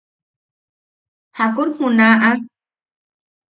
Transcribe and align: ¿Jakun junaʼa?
¿Jakun 1.37 1.69
junaʼa? 1.77 2.29